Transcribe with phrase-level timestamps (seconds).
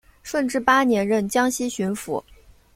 [0.23, 2.23] 顺治八年任江西巡抚。